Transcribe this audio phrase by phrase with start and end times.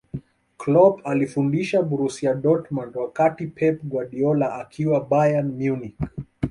[0.57, 5.95] Kloop alifundisha borusia dortmund wakati pep guardiola akiwa bayern munich